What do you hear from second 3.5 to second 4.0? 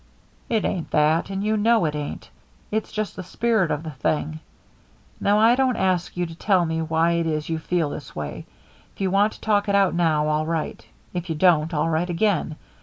of the